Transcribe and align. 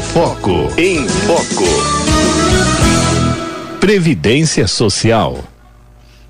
Foco. 0.00 0.50
Em 0.76 1.06
Foco. 1.06 1.64
Previdência 3.78 4.66
Social. 4.66 5.38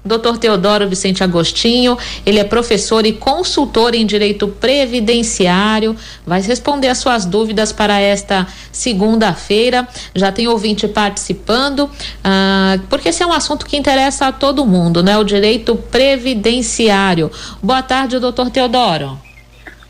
Dr. 0.05 0.39
Teodoro 0.39 0.89
Vicente 0.89 1.23
Agostinho, 1.23 1.97
ele 2.27 2.39
é 2.39 2.45
professor 2.45 3.07
e 3.07 3.13
consultor 3.13 3.95
em 3.95 4.05
direito 4.05 4.49
previdenciário, 4.49 5.97
vai 6.27 6.41
responder 6.43 6.89
as 6.89 6.99
suas 6.99 7.25
dúvidas 7.25 7.73
para 7.73 8.01
esta 8.01 8.47
segunda-feira. 8.73 9.87
Já 10.15 10.33
tem 10.33 10.49
ouvinte 10.49 10.89
participando, 10.89 11.89
ah, 12.25 12.79
porque 12.89 13.11
esse 13.11 13.23
é 13.23 13.27
um 13.27 13.33
assunto 13.33 13.65
que 13.65 13.77
interessa 13.77 14.27
a 14.27 14.33
todo 14.33 14.67
mundo, 14.67 15.03
né? 15.03 15.17
O 15.17 15.25
direito 15.25 15.77
previdenciário. 15.77 17.31
Boa 17.63 17.83
tarde, 17.83 18.19
doutor 18.19 18.51
Teodoro. 18.51 19.30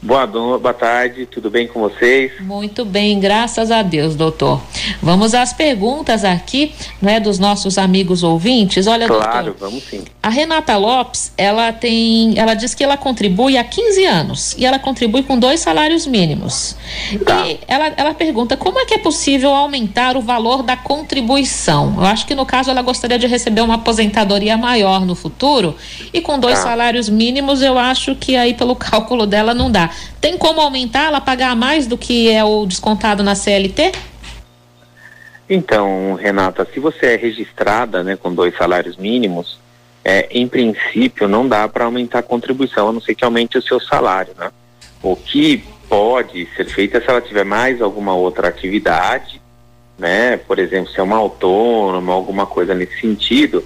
Boa, 0.02 0.26
boa 0.26 0.72
tarde, 0.72 1.26
tudo 1.26 1.50
bem 1.50 1.68
com 1.68 1.78
vocês? 1.80 2.32
Muito 2.40 2.86
bem, 2.86 3.20
graças 3.20 3.70
a 3.70 3.82
Deus, 3.82 4.16
doutor. 4.16 4.58
Vamos 5.02 5.34
às 5.34 5.52
perguntas 5.52 6.24
aqui, 6.24 6.72
né, 7.02 7.20
dos 7.20 7.38
nossos 7.38 7.76
amigos 7.76 8.22
ouvintes. 8.22 8.86
Olha, 8.86 9.06
claro, 9.06 9.46
doutor, 9.46 9.68
vamos 9.68 9.84
sim. 9.84 10.02
A 10.22 10.30
Renata 10.30 10.74
Lopes, 10.78 11.32
ela 11.36 11.70
tem, 11.70 12.38
ela 12.38 12.54
diz 12.54 12.72
que 12.72 12.82
ela 12.82 12.96
contribui 12.96 13.58
há 13.58 13.64
15 13.64 14.04
anos 14.06 14.56
e 14.56 14.64
ela 14.64 14.78
contribui 14.78 15.22
com 15.22 15.38
dois 15.38 15.60
salários 15.60 16.06
mínimos. 16.06 16.76
Tá. 17.26 17.46
E 17.46 17.60
ela, 17.68 17.92
ela 17.94 18.14
pergunta 18.14 18.56
como 18.56 18.78
é 18.78 18.86
que 18.86 18.94
é 18.94 18.98
possível 18.98 19.54
aumentar 19.54 20.16
o 20.16 20.22
valor 20.22 20.62
da 20.62 20.78
contribuição? 20.78 21.96
Eu 21.98 22.04
acho 22.06 22.26
que 22.26 22.34
no 22.34 22.46
caso 22.46 22.70
ela 22.70 22.80
gostaria 22.80 23.18
de 23.18 23.26
receber 23.26 23.60
uma 23.60 23.74
aposentadoria 23.74 24.56
maior 24.56 25.04
no 25.04 25.14
futuro 25.14 25.76
e 26.10 26.22
com 26.22 26.38
dois 26.38 26.58
tá. 26.58 26.64
salários 26.64 27.10
mínimos 27.10 27.60
eu 27.60 27.78
acho 27.78 28.14
que 28.14 28.34
aí 28.34 28.54
pelo 28.54 28.74
cálculo 28.76 29.26
dela 29.26 29.52
não 29.52 29.70
dá. 29.70 29.89
Tem 30.20 30.36
como 30.36 30.60
aumentar, 30.60 31.06
ela 31.06 31.20
pagar 31.20 31.54
mais 31.56 31.86
do 31.86 31.96
que 31.96 32.30
é 32.30 32.44
o 32.44 32.66
descontado 32.66 33.22
na 33.22 33.34
CLT? 33.34 33.92
Então, 35.48 36.14
Renata, 36.14 36.66
se 36.72 36.78
você 36.78 37.06
é 37.06 37.16
registrada 37.16 38.04
né, 38.04 38.16
com 38.16 38.32
dois 38.32 38.56
salários 38.56 38.96
mínimos, 38.96 39.58
é, 40.04 40.28
em 40.30 40.46
princípio 40.46 41.26
não 41.26 41.46
dá 41.48 41.68
para 41.68 41.84
aumentar 41.84 42.20
a 42.20 42.22
contribuição, 42.22 42.88
a 42.88 42.92
não 42.92 43.00
ser 43.00 43.14
que 43.14 43.24
aumente 43.24 43.58
o 43.58 43.62
seu 43.62 43.80
salário. 43.80 44.32
Né? 44.38 44.50
O 45.02 45.16
que 45.16 45.64
pode 45.88 46.48
ser 46.56 46.66
feito 46.66 46.96
é 46.96 47.00
se 47.00 47.10
ela 47.10 47.20
tiver 47.20 47.44
mais 47.44 47.82
alguma 47.82 48.14
outra 48.14 48.48
atividade, 48.48 49.42
né? 49.98 50.36
por 50.36 50.58
exemplo, 50.58 50.90
se 50.92 51.00
é 51.00 51.02
uma 51.02 51.16
autônoma, 51.16 52.12
alguma 52.12 52.46
coisa 52.46 52.72
nesse 52.72 53.00
sentido, 53.00 53.64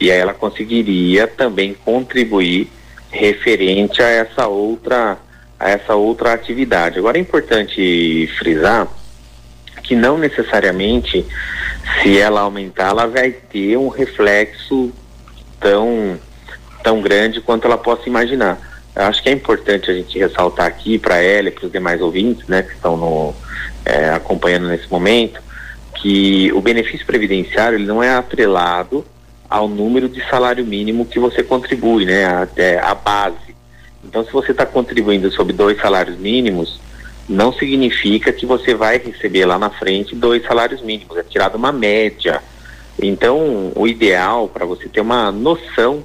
e 0.00 0.10
aí 0.10 0.18
ela 0.18 0.34
conseguiria 0.34 1.26
também 1.26 1.74
contribuir 1.74 2.70
referente 3.10 4.02
a 4.02 4.08
essa 4.08 4.46
outra 4.46 5.18
a 5.58 5.70
essa 5.70 5.94
outra 5.94 6.32
atividade. 6.32 6.98
Agora 6.98 7.18
é 7.18 7.20
importante 7.20 8.28
frisar 8.38 8.88
que 9.82 9.94
não 9.94 10.18
necessariamente 10.18 11.24
se 12.02 12.18
ela 12.18 12.40
aumentar, 12.40 12.90
ela 12.90 13.06
vai 13.06 13.30
ter 13.30 13.76
um 13.76 13.88
reflexo 13.88 14.92
tão 15.60 16.18
tão 16.82 17.00
grande 17.00 17.40
quanto 17.40 17.66
ela 17.66 17.78
possa 17.78 18.08
imaginar. 18.08 18.58
Eu 18.94 19.04
acho 19.04 19.22
que 19.22 19.28
é 19.28 19.32
importante 19.32 19.90
a 19.90 19.94
gente 19.94 20.18
ressaltar 20.18 20.66
aqui 20.66 20.98
para 20.98 21.16
ela 21.16 21.48
e 21.48 21.50
para 21.50 21.66
os 21.66 21.72
demais 21.72 22.00
ouvintes, 22.00 22.46
né, 22.46 22.62
que 22.62 22.74
estão 22.74 22.96
no, 22.96 23.34
é, 23.84 24.10
acompanhando 24.10 24.68
nesse 24.68 24.88
momento, 24.90 25.40
que 25.94 26.52
o 26.52 26.60
benefício 26.60 27.06
previdenciário 27.06 27.78
ele 27.78 27.86
não 27.86 28.02
é 28.02 28.14
atrelado 28.14 29.04
ao 29.48 29.66
número 29.66 30.08
de 30.08 30.22
salário 30.28 30.64
mínimo 30.64 31.06
que 31.06 31.18
você 31.18 31.42
contribui, 31.42 32.04
né, 32.04 32.26
até 32.26 32.78
a 32.78 32.94
base. 32.94 33.56
Então, 34.04 34.24
se 34.24 34.32
você 34.32 34.52
está 34.52 34.66
contribuindo 34.66 35.30
sobre 35.32 35.52
dois 35.52 35.80
salários 35.80 36.18
mínimos, 36.18 36.80
não 37.28 37.52
significa 37.52 38.32
que 38.32 38.44
você 38.44 38.74
vai 38.74 38.98
receber 38.98 39.46
lá 39.46 39.58
na 39.58 39.70
frente 39.70 40.14
dois 40.14 40.42
salários 40.44 40.82
mínimos, 40.82 41.16
é 41.16 41.22
tirado 41.22 41.56
uma 41.56 41.72
média. 41.72 42.42
Então, 43.00 43.72
o 43.74 43.86
ideal 43.86 44.48
para 44.48 44.64
você 44.64 44.88
ter 44.88 45.00
uma 45.00 45.32
noção 45.32 46.04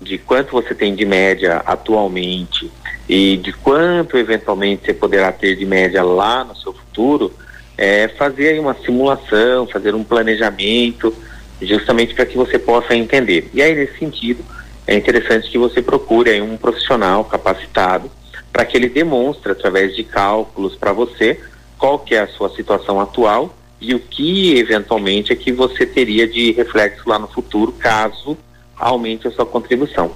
de 0.00 0.18
quanto 0.18 0.52
você 0.52 0.74
tem 0.74 0.94
de 0.94 1.04
média 1.04 1.62
atualmente 1.66 2.70
e 3.08 3.36
de 3.36 3.52
quanto 3.52 4.16
eventualmente 4.16 4.84
você 4.84 4.94
poderá 4.94 5.32
ter 5.32 5.56
de 5.56 5.64
média 5.64 6.02
lá 6.04 6.44
no 6.44 6.54
seu 6.54 6.72
futuro, 6.72 7.32
é 7.76 8.06
fazer 8.08 8.50
aí 8.50 8.58
uma 8.58 8.74
simulação, 8.74 9.66
fazer 9.66 9.94
um 9.94 10.04
planejamento, 10.04 11.14
justamente 11.60 12.14
para 12.14 12.26
que 12.26 12.36
você 12.36 12.58
possa 12.58 12.94
entender. 12.94 13.48
E 13.52 13.62
aí, 13.62 13.74
nesse 13.74 13.98
sentido, 13.98 14.44
é 14.88 14.96
interessante 14.96 15.50
que 15.50 15.58
você 15.58 15.82
procure 15.82 16.30
aí 16.30 16.40
um 16.40 16.56
profissional 16.56 17.22
capacitado 17.22 18.10
para 18.50 18.64
que 18.64 18.74
ele 18.74 18.88
demonstre 18.88 19.52
através 19.52 19.94
de 19.94 20.02
cálculos 20.02 20.76
para 20.76 20.94
você 20.94 21.38
qual 21.76 21.98
que 21.98 22.14
é 22.14 22.20
a 22.20 22.26
sua 22.26 22.48
situação 22.56 22.98
atual 22.98 23.54
e 23.78 23.94
o 23.94 24.00
que 24.00 24.56
eventualmente 24.58 25.30
é 25.30 25.36
que 25.36 25.52
você 25.52 25.84
teria 25.84 26.26
de 26.26 26.52
reflexo 26.52 27.06
lá 27.06 27.18
no 27.18 27.28
futuro 27.28 27.70
caso 27.72 28.36
aumente 28.74 29.28
a 29.28 29.30
sua 29.30 29.44
contribuição. 29.44 30.10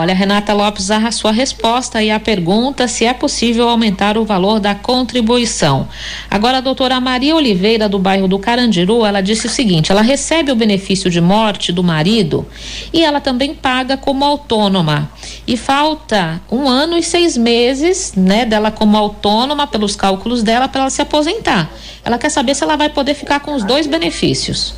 Olha, 0.00 0.14
Renata 0.14 0.54
Lopes, 0.54 0.92
a 0.92 1.10
sua 1.10 1.32
resposta 1.32 1.98
aí 1.98 2.08
à 2.08 2.20
pergunta 2.20 2.86
se 2.86 3.04
é 3.04 3.12
possível 3.12 3.68
aumentar 3.68 4.16
o 4.16 4.24
valor 4.24 4.60
da 4.60 4.72
contribuição. 4.72 5.88
Agora, 6.30 6.58
a 6.58 6.60
doutora 6.60 7.00
Maria 7.00 7.34
Oliveira, 7.34 7.88
do 7.88 7.98
bairro 7.98 8.28
do 8.28 8.38
Carandiru, 8.38 9.04
ela 9.04 9.20
disse 9.20 9.46
o 9.46 9.50
seguinte: 9.50 9.90
ela 9.90 10.00
recebe 10.00 10.52
o 10.52 10.54
benefício 10.54 11.10
de 11.10 11.20
morte 11.20 11.72
do 11.72 11.82
marido 11.82 12.46
e 12.92 13.02
ela 13.02 13.20
também 13.20 13.52
paga 13.52 13.96
como 13.96 14.24
autônoma. 14.24 15.10
E 15.44 15.56
falta 15.56 16.40
um 16.48 16.68
ano 16.68 16.96
e 16.96 17.02
seis 17.02 17.36
meses, 17.36 18.12
né, 18.16 18.44
dela 18.44 18.70
como 18.70 18.96
autônoma, 18.96 19.66
pelos 19.66 19.96
cálculos 19.96 20.44
dela, 20.44 20.68
para 20.68 20.82
ela 20.82 20.90
se 20.90 21.02
aposentar. 21.02 21.72
Ela 22.04 22.18
quer 22.18 22.30
saber 22.30 22.54
se 22.54 22.62
ela 22.62 22.76
vai 22.76 22.88
poder 22.88 23.14
ficar 23.14 23.40
com 23.40 23.52
os 23.52 23.64
dois 23.64 23.88
benefícios. 23.88 24.76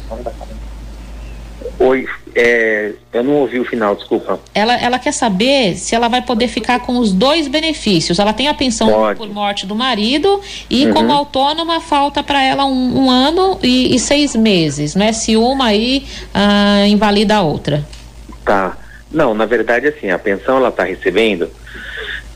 Oi, 1.81 2.07
é, 2.35 2.93
eu 3.11 3.25
não 3.25 3.37
ouvi 3.37 3.59
o 3.59 3.65
final, 3.65 3.97
desculpa. 3.97 4.39
Ela, 4.55 4.79
ela 4.79 4.99
quer 4.99 5.13
saber 5.13 5.75
se 5.77 5.95
ela 5.95 6.09
vai 6.09 6.21
poder 6.21 6.47
ficar 6.47 6.81
com 6.81 6.99
os 6.99 7.11
dois 7.11 7.49
benefícios. 7.49 8.19
Ela 8.19 8.35
tem 8.35 8.49
a 8.49 8.55
pensão 8.55 8.87
Pode. 8.91 9.19
por 9.19 9.27
morte 9.31 9.67
do 9.67 9.75
marido 9.75 10.43
e 10.69 10.85
uhum. 10.85 10.93
como 10.93 11.11
autônoma 11.11 11.81
falta 11.81 12.23
para 12.23 12.43
ela 12.45 12.67
um, 12.67 13.05
um 13.05 13.11
ano 13.11 13.59
e, 13.63 13.95
e, 13.95 13.99
seis 13.99 14.37
meses, 14.37 14.95
né? 14.95 15.11
Se 15.15 15.39
uma 15.39 15.69
aí 15.69 16.05
ah, 16.35 16.87
invalida 16.87 17.37
a 17.37 17.43
outra. 17.43 17.83
Tá. 18.45 18.77
Não, 19.11 19.33
na 19.33 19.47
verdade 19.47 19.89
assim, 19.89 20.11
a 20.11 20.19
pensão 20.19 20.59
ela 20.59 20.69
está 20.69 20.85
recebendo 20.85 21.51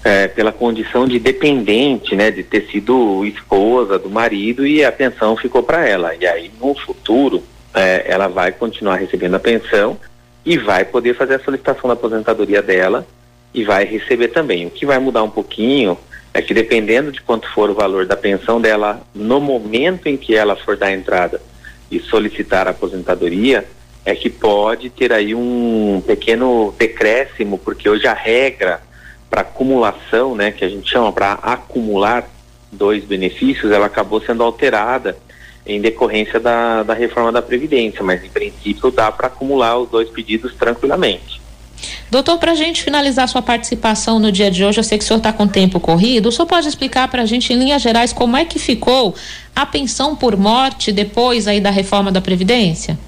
é, 0.03 0.27
pela 0.27 0.53
condição 0.53 1.07
de 1.07 1.19
dependente, 1.19 2.17
né, 2.17 2.31
de 2.31 2.43
ter 2.43 2.67
sido 2.73 3.27
esposa 3.27 3.99
do 3.99 4.09
marido 4.09 4.67
e 4.67 4.83
a 4.83 4.91
pensão 4.91 5.37
ficou 5.37 5.63
para 5.63 5.87
ela. 5.87 6.15
E 6.19 6.27
aí 6.27 6.51
no 6.59 6.75
futuro 6.75 7.43
é, 7.75 8.05
ela 8.07 8.29
vai 8.29 8.53
continuar 8.53 8.97
recebendo 8.97 9.35
a 9.35 9.41
pensão 9.41 9.99
e 10.45 10.57
vai 10.57 10.85
poder 10.85 11.15
fazer 11.15 11.35
a 11.35 11.41
solicitação 11.41 11.89
da 11.89 11.95
aposentadoria 11.95 12.63
dela 12.63 13.07
e 13.53 13.65
vai 13.65 13.85
receber 13.85 14.29
também. 14.29 14.67
O 14.67 14.71
que 14.71 14.87
vai 14.87 14.99
mudar 14.99 15.23
um 15.23 15.31
pouquinho 15.31 15.99
é 16.33 16.43
que 16.43 16.53
dependendo 16.53 17.13
de 17.13 17.21
quanto 17.21 17.49
for 17.53 17.71
o 17.71 17.75
valor 17.75 18.07
da 18.07 18.17
pensão 18.17 18.61
dela 18.61 19.01
no 19.15 19.41
momento 19.41 20.09
em 20.09 20.17
que 20.17 20.35
ela 20.35 20.57
for 20.57 20.77
dar 20.77 20.93
entrada 20.93 21.41
e 21.91 22.01
solicitar 22.01 22.67
a 22.67 22.71
aposentadoria, 22.71 23.65
é 24.05 24.15
que 24.15 24.29
pode 24.29 24.91
ter 24.91 25.13
aí 25.13 25.35
um 25.35 26.03
pequeno 26.07 26.75
decréscimo, 26.77 27.57
porque 27.57 27.89
hoje 27.89 28.07
a 28.07 28.13
regra 28.13 28.83
para 29.31 29.41
acumulação, 29.41 30.35
né, 30.35 30.51
que 30.51 30.65
a 30.65 30.69
gente 30.69 30.91
chama 30.91 31.13
para 31.13 31.33
acumular 31.35 32.29
dois 32.71 33.05
benefícios, 33.05 33.73
ela 33.73 33.87
acabou 33.87 34.21
sendo 34.21 34.43
alterada 34.43 35.17
em 35.67 35.81
decorrência 35.81 36.39
da, 36.39 36.83
da 36.83 36.95
reforma 36.95 37.33
da 37.33 37.41
Previdência, 37.41 38.03
mas 38.03 38.23
em 38.23 38.29
princípio 38.29 38.91
dá 38.91 39.11
para 39.11 39.29
acumular 39.29 39.79
os 39.79 39.89
dois 39.89 40.09
pedidos 40.11 40.55
tranquilamente. 40.55 41.43
Doutor, 42.11 42.39
para 42.39 42.53
a 42.53 42.55
gente 42.55 42.83
finalizar 42.83 43.29
sua 43.29 43.43
participação 43.43 44.19
no 44.19 44.31
dia 44.31 44.51
de 44.51 44.65
hoje, 44.65 44.79
eu 44.79 44.85
sei 44.85 44.99
que 44.99 45.05
o 45.05 45.07
senhor 45.07 45.19
está 45.19 45.33
com 45.33 45.49
tempo 45.49 45.81
corrido, 45.81 46.29
o 46.29 46.33
senhor 46.33 46.47
pode 46.47 46.69
explicar 46.69 47.09
para 47.09 47.23
a 47.23 47.27
gente, 47.27 47.53
em 47.53 47.59
linhas 47.59 47.83
gerais, 47.83 48.13
como 48.13 48.37
é 48.37 48.45
que 48.45 48.59
ficou 48.59 49.15
a 49.55 49.67
pensão 49.67 50.15
por 50.15 50.37
morte 50.37 50.93
depois 50.93 51.49
aí 51.49 51.61
da 51.61 51.71
reforma 51.71 52.13
da 52.13 52.21
Previdência? 52.21 52.99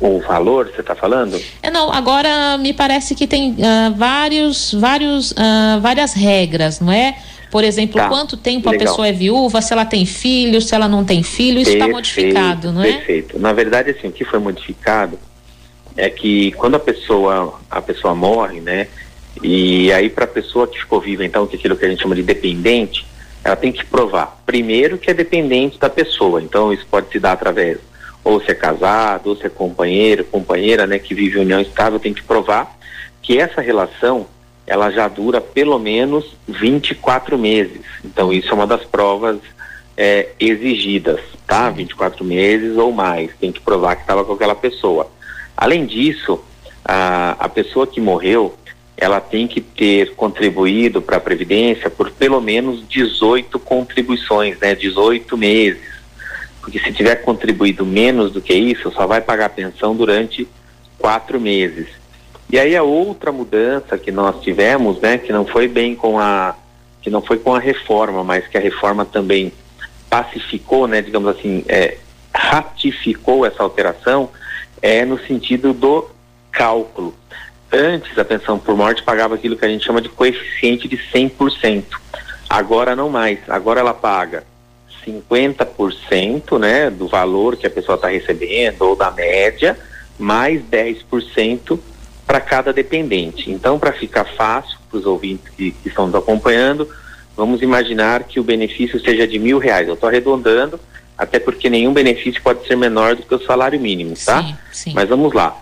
O 0.00 0.20
valor, 0.20 0.70
você 0.72 0.80
está 0.80 0.94
falando? 0.94 1.40
É, 1.62 1.70
não, 1.70 1.92
agora 1.92 2.56
me 2.58 2.72
parece 2.72 3.14
que 3.14 3.26
tem 3.26 3.52
uh, 3.52 3.94
vários, 3.96 4.72
vários, 4.72 5.32
uh, 5.32 5.80
várias 5.80 6.12
regras, 6.12 6.78
não 6.78 6.92
é? 6.92 7.16
Por 7.50 7.64
exemplo, 7.64 7.96
tá. 7.96 8.08
quanto 8.08 8.36
tempo 8.36 8.70
Legal. 8.70 8.86
a 8.86 8.90
pessoa 8.90 9.08
é 9.08 9.12
viúva, 9.12 9.62
se 9.62 9.72
ela 9.72 9.84
tem 9.84 10.04
filho, 10.04 10.60
se 10.60 10.74
ela 10.74 10.88
não 10.88 11.04
tem 11.04 11.22
filho, 11.22 11.60
isso 11.60 11.72
está 11.72 11.88
modificado, 11.88 12.72
não 12.72 12.82
é? 12.82 12.92
Perfeito. 12.92 13.38
Na 13.38 13.52
verdade, 13.52 13.90
assim, 13.90 14.08
o 14.08 14.12
que 14.12 14.24
foi 14.24 14.38
modificado 14.38 15.18
é 15.96 16.08
que 16.10 16.52
quando 16.52 16.76
a 16.76 16.78
pessoa, 16.78 17.58
a 17.70 17.80
pessoa 17.80 18.14
morre, 18.14 18.60
né? 18.60 18.88
E 19.42 19.92
aí 19.92 20.10
para 20.10 20.24
a 20.24 20.28
pessoa 20.28 20.66
que 20.66 20.78
ficou 20.78 21.00
viva, 21.00 21.24
então, 21.24 21.46
que 21.46 21.56
é 21.56 21.58
aquilo 21.58 21.76
que 21.76 21.84
a 21.84 21.88
gente 21.88 22.02
chama 22.02 22.14
de 22.14 22.22
dependente, 22.22 23.06
ela 23.42 23.56
tem 23.56 23.72
que 23.72 23.84
provar, 23.84 24.40
primeiro, 24.44 24.98
que 24.98 25.10
é 25.10 25.14
dependente 25.14 25.78
da 25.78 25.88
pessoa. 25.88 26.42
Então, 26.42 26.72
isso 26.72 26.86
pode 26.90 27.10
se 27.10 27.18
dar 27.18 27.32
através, 27.32 27.78
ou 28.22 28.40
se 28.40 28.50
é 28.50 28.54
casado, 28.54 29.28
ou 29.28 29.36
se 29.36 29.46
é 29.46 29.48
companheiro, 29.48 30.24
companheira, 30.24 30.86
né, 30.86 30.98
que 30.98 31.14
vive 31.14 31.38
em 31.38 31.42
união 31.42 31.60
estável, 31.60 31.98
tem 31.98 32.12
que 32.12 32.22
provar 32.22 32.76
que 33.22 33.38
essa 33.38 33.60
relação 33.60 34.26
ela 34.68 34.90
já 34.90 35.08
dura 35.08 35.40
pelo 35.40 35.78
menos 35.78 36.36
24 36.46 37.38
meses. 37.38 37.80
Então, 38.04 38.30
isso 38.30 38.50
é 38.50 38.52
uma 38.52 38.66
das 38.66 38.84
provas 38.84 39.38
é, 39.96 40.28
exigidas, 40.38 41.20
tá? 41.46 41.70
24 41.70 42.22
meses 42.22 42.76
ou 42.76 42.92
mais, 42.92 43.30
tem 43.40 43.50
que 43.50 43.60
provar 43.60 43.96
que 43.96 44.02
estava 44.02 44.24
com 44.24 44.34
aquela 44.34 44.54
pessoa. 44.54 45.10
Além 45.56 45.86
disso, 45.86 46.38
a, 46.84 47.30
a 47.38 47.48
pessoa 47.48 47.86
que 47.86 47.98
morreu, 47.98 48.54
ela 48.94 49.20
tem 49.20 49.48
que 49.48 49.60
ter 49.62 50.14
contribuído 50.14 51.00
para 51.00 51.16
a 51.16 51.20
Previdência 51.20 51.88
por 51.88 52.10
pelo 52.10 52.40
menos 52.40 52.86
18 52.86 53.58
contribuições, 53.58 54.58
né? 54.58 54.74
18 54.74 55.34
meses. 55.36 55.98
Porque 56.60 56.78
se 56.78 56.92
tiver 56.92 57.16
contribuído 57.16 57.86
menos 57.86 58.30
do 58.32 58.42
que 58.42 58.52
isso, 58.52 58.92
só 58.92 59.06
vai 59.06 59.22
pagar 59.22 59.48
pensão 59.48 59.96
durante 59.96 60.46
quatro 60.98 61.40
meses. 61.40 61.86
E 62.50 62.58
aí 62.58 62.74
a 62.74 62.82
outra 62.82 63.30
mudança 63.30 63.98
que 63.98 64.10
nós 64.10 64.40
tivemos, 64.40 65.00
né, 65.00 65.18
que 65.18 65.32
não 65.32 65.44
foi 65.44 65.68
bem 65.68 65.94
com 65.94 66.18
a 66.18 66.54
que 67.02 67.10
não 67.10 67.22
foi 67.22 67.38
com 67.38 67.54
a 67.54 67.60
reforma, 67.60 68.24
mas 68.24 68.46
que 68.48 68.58
a 68.58 68.60
reforma 68.60 69.04
também 69.04 69.52
pacificou, 70.10 70.88
né, 70.88 71.00
digamos 71.00 71.28
assim, 71.28 71.64
é, 71.68 71.96
ratificou 72.34 73.46
essa 73.46 73.62
alteração, 73.62 74.30
é 74.82 75.04
no 75.04 75.18
sentido 75.18 75.72
do 75.72 76.08
cálculo. 76.50 77.14
Antes 77.70 78.18
a 78.18 78.24
pensão 78.24 78.58
por 78.58 78.76
morte 78.76 79.02
pagava 79.02 79.34
aquilo 79.34 79.56
que 79.56 79.64
a 79.64 79.68
gente 79.68 79.84
chama 79.84 80.00
de 80.00 80.08
coeficiente 80.08 80.88
de 80.88 80.96
100%. 80.96 81.84
Agora 82.48 82.96
não 82.96 83.10
mais. 83.10 83.38
Agora 83.48 83.80
ela 83.80 83.94
paga 83.94 84.44
50%, 85.06 86.58
né, 86.58 86.90
do 86.90 87.06
valor 87.06 87.56
que 87.56 87.66
a 87.66 87.70
pessoa 87.70 87.96
está 87.96 88.08
recebendo 88.08 88.82
ou 88.82 88.96
da 88.96 89.10
média, 89.10 89.78
mais 90.18 90.62
10% 90.62 91.78
para 92.28 92.40
cada 92.42 92.74
dependente. 92.74 93.50
Então, 93.50 93.78
para 93.78 93.90
ficar 93.90 94.26
fácil 94.26 94.78
para 94.90 94.98
os 94.98 95.06
ouvintes 95.06 95.48
que, 95.56 95.70
que 95.70 95.88
estão 95.88 96.06
nos 96.06 96.14
acompanhando, 96.14 96.86
vamos 97.34 97.62
imaginar 97.62 98.24
que 98.24 98.38
o 98.38 98.44
benefício 98.44 99.00
seja 99.00 99.26
de 99.26 99.38
mil 99.38 99.56
reais. 99.56 99.88
Eu 99.88 99.94
estou 99.94 100.10
arredondando, 100.10 100.78
até 101.16 101.38
porque 101.38 101.70
nenhum 101.70 101.94
benefício 101.94 102.42
pode 102.42 102.66
ser 102.66 102.76
menor 102.76 103.16
do 103.16 103.22
que 103.22 103.34
o 103.34 103.42
salário 103.42 103.80
mínimo, 103.80 104.14
tá? 104.22 104.42
Sim, 104.42 104.56
sim. 104.70 104.92
Mas 104.94 105.08
vamos 105.08 105.32
lá. 105.32 105.58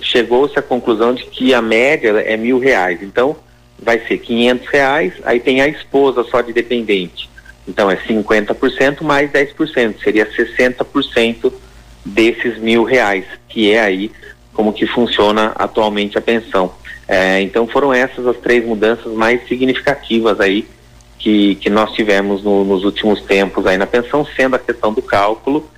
Chegou-se 0.00 0.58
à 0.58 0.62
conclusão 0.62 1.14
de 1.14 1.26
que 1.26 1.52
a 1.52 1.60
média 1.60 2.08
é 2.18 2.34
mil 2.34 2.58
reais. 2.58 3.02
Então, 3.02 3.36
vai 3.78 4.00
ser 4.06 4.16
quinhentos 4.16 4.66
reais, 4.68 5.12
aí 5.22 5.38
tem 5.38 5.60
a 5.60 5.68
esposa 5.68 6.24
só 6.24 6.40
de 6.40 6.50
dependente. 6.50 7.28
Então, 7.68 7.90
é 7.90 7.96
50% 7.96 9.02
mais 9.02 9.30
10%, 9.30 10.02
seria 10.02 10.24
60% 10.24 11.52
desses 12.06 12.56
mil 12.56 12.84
reais, 12.84 13.26
que 13.50 13.70
é 13.70 13.80
aí 13.80 14.10
como 14.56 14.72
que 14.72 14.86
funciona 14.86 15.52
atualmente 15.54 16.16
a 16.16 16.20
pensão. 16.20 16.72
É, 17.06 17.40
então 17.42 17.68
foram 17.68 17.92
essas 17.92 18.26
as 18.26 18.36
três 18.38 18.64
mudanças 18.64 19.12
mais 19.12 19.46
significativas 19.46 20.40
aí 20.40 20.66
que, 21.18 21.54
que 21.56 21.70
nós 21.70 21.92
tivemos 21.92 22.42
no, 22.42 22.64
nos 22.64 22.82
últimos 22.82 23.20
tempos 23.20 23.66
aí 23.66 23.76
na 23.76 23.86
pensão, 23.86 24.26
sendo 24.34 24.56
a 24.56 24.58
questão 24.58 24.92
do 24.92 25.02
cálculo 25.02 25.68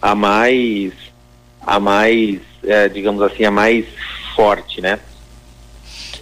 a 0.00 0.14
mais, 0.14 0.92
a 1.60 1.80
mais, 1.80 2.40
é, 2.62 2.88
digamos 2.88 3.20
assim, 3.20 3.44
a 3.44 3.50
mais 3.50 3.84
forte, 4.36 4.80
né? 4.80 5.00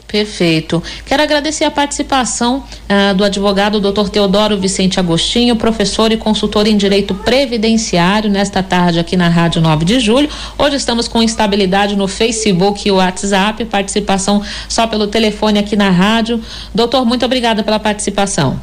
Perfeito. 0.08 0.82
Quero 1.04 1.22
agradecer 1.22 1.64
a 1.64 1.70
participação 1.70 2.58
uh, 2.88 3.14
do 3.14 3.24
advogado 3.24 3.80
Dr. 3.80 4.08
Teodoro 4.08 4.56
Vicente 4.56 5.00
Agostinho, 5.00 5.56
professor 5.56 6.12
e 6.12 6.16
consultor 6.16 6.66
em 6.66 6.76
direito 6.76 7.14
previdenciário, 7.14 8.30
nesta 8.30 8.62
tarde 8.62 9.00
aqui 9.00 9.16
na 9.16 9.28
Rádio 9.28 9.60
9 9.60 9.84
de 9.84 9.98
Julho. 9.98 10.28
Hoje 10.56 10.76
estamos 10.76 11.08
com 11.08 11.22
instabilidade 11.22 11.96
no 11.96 12.06
Facebook 12.06 12.86
e 12.86 12.92
WhatsApp, 12.92 13.64
participação 13.64 14.42
só 14.68 14.86
pelo 14.86 15.08
telefone 15.08 15.58
aqui 15.58 15.74
na 15.74 15.90
rádio. 15.90 16.40
Doutor, 16.72 17.04
muito 17.04 17.24
obrigada 17.24 17.64
pela 17.64 17.80
participação. 17.80 18.60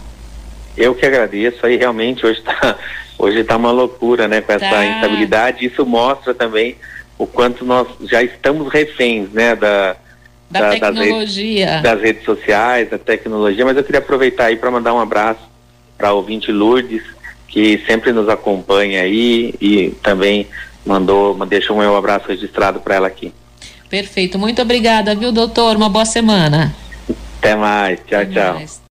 Eu 0.77 0.95
que 0.95 1.05
agradeço 1.05 1.65
aí, 1.65 1.75
realmente 1.75 2.25
hoje 2.25 2.39
está 2.39 2.77
hoje 3.17 3.43
tá 3.43 3.57
uma 3.57 3.71
loucura, 3.71 4.27
né, 4.27 4.41
com 4.41 4.51
essa 4.51 4.69
tá. 4.69 4.85
instabilidade. 4.85 5.65
Isso 5.65 5.85
mostra 5.85 6.33
também 6.33 6.77
o 7.17 7.27
quanto 7.27 7.63
nós 7.63 7.87
já 8.01 8.23
estamos 8.23 8.71
reféns, 8.71 9.29
né, 9.31 9.55
da 9.55 9.95
da, 10.53 10.59
da 10.61 10.69
tecnologia. 10.69 11.65
Das 11.65 11.73
redes, 11.73 11.83
das 11.83 12.01
redes, 12.01 12.23
sociais, 12.23 12.89
da 12.89 12.97
tecnologia, 12.97 13.65
mas 13.65 13.75
eu 13.75 13.83
queria 13.83 13.99
aproveitar 13.99 14.45
aí 14.45 14.55
para 14.55 14.69
mandar 14.69 14.93
um 14.93 14.99
abraço 14.99 15.41
para 15.97 16.09
a 16.09 16.13
ouvinte 16.13 16.51
Lourdes, 16.51 17.01
que 17.47 17.81
sempre 17.87 18.11
nos 18.11 18.29
acompanha 18.29 19.01
aí 19.01 19.53
e 19.59 19.89
também 20.03 20.47
mandou, 20.85 21.33
deixou 21.45 21.75
o 21.75 21.79
meu 21.79 21.95
abraço 21.95 22.27
registrado 22.27 22.79
para 22.79 22.95
ela 22.95 23.07
aqui. 23.07 23.33
Perfeito, 23.89 24.37
muito 24.39 24.61
obrigada, 24.61 25.15
viu, 25.15 25.31
doutor? 25.31 25.75
Uma 25.75 25.89
boa 25.89 26.05
semana. 26.05 26.73
Até 27.39 27.55
mais, 27.55 27.99
tchau, 28.07 28.21
Até 28.21 28.25
tchau. 28.25 28.53
Mais. 28.55 28.81